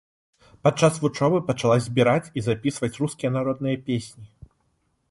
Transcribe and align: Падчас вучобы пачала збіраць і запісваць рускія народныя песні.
Падчас 0.67 0.93
вучобы 1.03 1.37
пачала 1.49 1.75
збіраць 1.89 2.31
і 2.41 2.45
запісваць 2.49 2.93
рускія 3.05 3.35
народныя 3.39 3.77
песні. 3.93 4.25